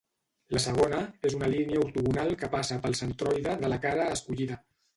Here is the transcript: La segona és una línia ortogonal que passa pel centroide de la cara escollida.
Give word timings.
La 0.53 0.61
segona 0.61 1.01
és 1.29 1.35
una 1.41 1.49
línia 1.51 1.83
ortogonal 1.83 2.33
que 2.41 2.51
passa 2.57 2.81
pel 2.87 2.99
centroide 3.03 3.57
de 3.63 3.73
la 3.75 3.81
cara 3.87 4.11
escollida. 4.19 4.63